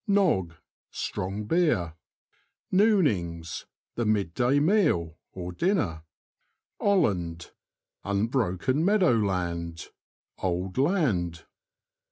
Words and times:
NoGG.— 0.07 0.53
Strong 0.89 1.43
beer. 1.45 1.93
Noonings.— 2.73 3.65
The 3.97 4.03
mid 4.03 4.33
day 4.33 4.59
meal, 4.59 5.19
dinner. 5.57 6.01
Olland.— 6.79 7.51
Unbroken 8.03 8.83
meadow 8.83 9.13
land, 9.15 9.89
"old 10.39 10.79
land." 10.79 11.45